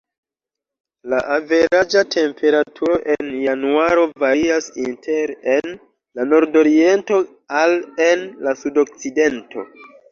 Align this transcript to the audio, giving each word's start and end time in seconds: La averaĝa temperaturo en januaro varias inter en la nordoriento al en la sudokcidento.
La 1.13 1.19
averaĝa 1.35 2.01
temperaturo 2.15 2.97
en 3.17 3.29
januaro 3.43 4.07
varias 4.25 4.71
inter 4.87 5.37
en 5.59 5.71
la 5.77 6.27
nordoriento 6.35 7.23
al 7.63 7.81
en 8.11 8.27
la 8.49 8.61
sudokcidento. 8.65 9.71